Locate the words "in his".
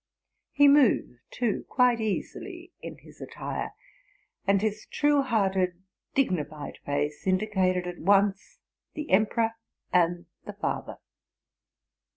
2.81-3.21